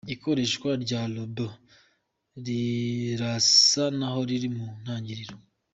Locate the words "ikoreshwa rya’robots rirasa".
0.13-3.83